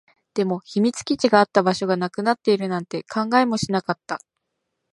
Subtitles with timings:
[0.33, 4.19] でも、秘密基地があった場所がなくなっているなんて考えもしなかった